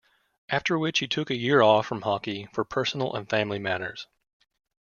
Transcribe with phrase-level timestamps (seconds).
[0.49, 4.07] After which he took a year off from hockey for personal and family matters.